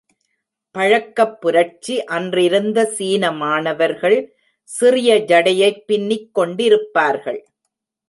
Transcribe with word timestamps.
பழக்கப் 0.75 1.41
புரட்சி 1.41 2.03
அன்றிருந்த 2.03 2.85
சீன 2.85 3.31
மாணவர்கள் 3.31 4.19
சிறிய 4.63 5.19
ஜடையைப் 5.27 5.83
பின்னிக் 5.87 6.29
கொண்டிருப்பார்கள். 6.35 7.41